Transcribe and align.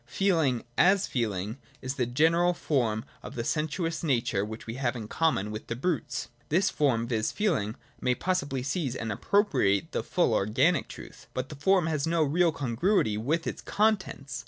Feeling, 0.07 0.63
as 0.79 1.05
feeling, 1.05 1.59
is 1.79 1.93
the 1.93 2.07
general 2.07 2.55
form 2.55 3.05
of 3.21 3.35
the 3.35 3.43
sensuous 3.43 4.03
nature 4.03 4.43
which 4.43 4.65
we 4.65 4.73
have 4.73 4.95
in 4.95 5.07
common 5.07 5.51
with 5.51 5.67
the 5.67 5.75
brutes. 5.75 6.29
This 6.49 6.71
form, 6.71 7.07
viz. 7.07 7.31
feeling, 7.31 7.75
may 7.99 8.15
possibly 8.15 8.63
seize 8.63 8.95
and 8.95 9.11
appropriate 9.11 9.91
the 9.91 10.01
full 10.01 10.33
organic 10.33 10.87
truth: 10.87 11.27
but 11.35 11.49
the 11.49 11.55
form 11.55 11.85
has 11.85 12.07
no 12.07 12.23
real 12.23 12.51
congruity 12.51 13.15
with 13.15 13.45
its 13.45 13.61
contents. 13.61 14.39